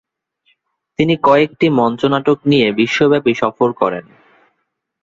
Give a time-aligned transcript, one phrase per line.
[0.99, 4.05] তিনি কয়েকটি মঞ্চনাটক নিয়ে বিশ্বব্যাপী সফর করেন।